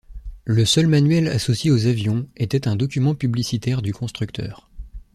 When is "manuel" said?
0.87-1.27